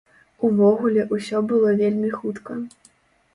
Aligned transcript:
Увогуле 0.47 1.03
ўсё 1.11 1.37
было 1.51 1.75
вельмі 1.83 2.09
хутка. 2.17 2.59